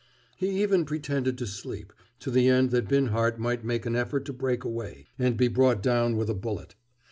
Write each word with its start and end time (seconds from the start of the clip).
He 0.35 0.63
even 0.63 0.83
pretended 0.85 1.37
to 1.37 1.45
sleep, 1.45 1.93
to 2.21 2.31
the 2.31 2.47
end 2.49 2.71
that 2.71 2.87
Binhart 2.89 3.37
might 3.37 3.63
make 3.63 3.85
an 3.85 3.95
effort 3.95 4.25
to 4.25 4.33
break 4.33 4.63
away—and 4.63 5.37
be 5.37 5.47
brought 5.47 5.83
down 5.83 6.17
with 6.17 6.27
a 6.27 6.33
bullet. 6.33 6.73